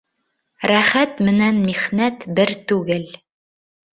Рәхәт 0.71 1.19
менән 1.27 1.59
михнәт 1.67 2.27
бер 2.39 2.53
түгел. 2.71 3.07